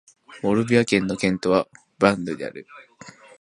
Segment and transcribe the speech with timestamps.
[0.41, 1.67] モルビアン県の県都は
[1.99, 2.65] ヴァンヌである